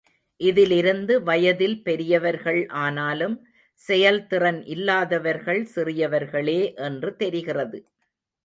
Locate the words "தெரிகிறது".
7.15-7.79